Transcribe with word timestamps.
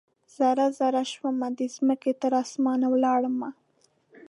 ذره، 0.35 0.67
ذره 0.77 1.03
شومه 1.11 1.47
د 1.57 1.59
مځکې، 1.87 2.11
تراسمان 2.21 2.81
ولاړمه 2.87 3.49